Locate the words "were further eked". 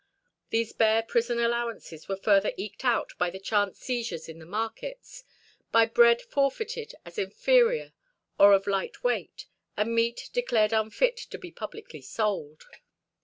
2.07-2.83